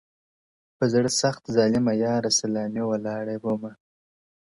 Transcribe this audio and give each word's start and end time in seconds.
په 0.77 0.83
زړه 0.93 1.09
سخت 1.21 1.43
ظالمه 1.55 1.93
یاره 2.05 2.31
سلامي 2.39 2.83
ولاړه 2.85 3.35
ومه- 3.43 3.73